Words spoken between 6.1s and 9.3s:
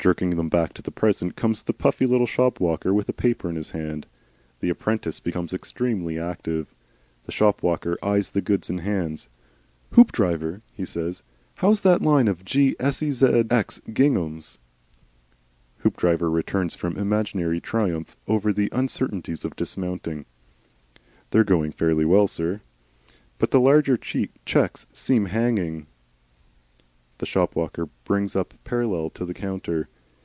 active. The shopwalker eyes the goods in hand.